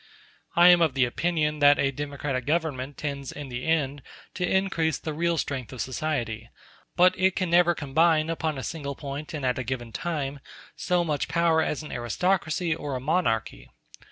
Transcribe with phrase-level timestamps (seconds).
[0.55, 4.01] I am of opinion that a democratic government tends in the end
[4.33, 6.49] to increase the real strength of society;
[6.95, 10.39] but it can never combine, upon a single point and at a given time,
[10.75, 13.69] so much power as an aristocracy or a monarchy.